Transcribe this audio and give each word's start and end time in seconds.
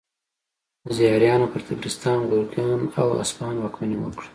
زیاریانو 0.95 1.47
پر 1.51 1.61
طبرستان، 1.67 2.19
ګرګان 2.31 2.81
او 3.01 3.07
اصفهان 3.23 3.55
واکمني 3.59 3.97
وکړه. 3.99 4.29